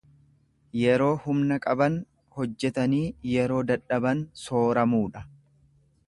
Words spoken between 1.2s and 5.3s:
humna qaban hojjetanii yeroo dadhaban sooramuudha.